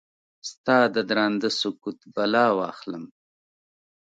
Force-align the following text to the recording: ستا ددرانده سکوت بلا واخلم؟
ستا 0.49 0.77
ددرانده 0.95 1.49
سکوت 1.59 1.99
بلا 2.13 2.45
واخلم؟ 2.59 3.03